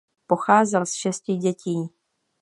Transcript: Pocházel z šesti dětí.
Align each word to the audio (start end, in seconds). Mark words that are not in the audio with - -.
Pocházel 0.27 0.85
z 0.85 0.93
šesti 0.93 1.35
dětí. 1.35 1.89